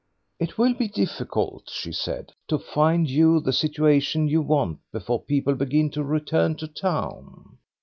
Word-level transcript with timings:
"It 0.39 0.57
will 0.57 0.73
be 0.73 0.87
difficult," 0.87 1.69
she 1.69 1.91
said, 1.91 2.33
"to 2.47 2.57
find 2.57 3.07
you 3.07 3.39
the 3.39 3.53
situation 3.53 4.27
you 4.27 4.41
want 4.41 4.79
before 4.91 5.21
people 5.21 5.53
begin 5.53 5.91
to 5.91 6.03
return 6.03 6.55
to 6.55 6.67
town. 6.67 7.59